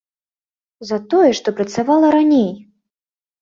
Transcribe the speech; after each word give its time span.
За 0.91 0.97
тое, 1.11 1.27
што 1.41 1.53
працавала 1.59 2.07
раней! 2.17 2.49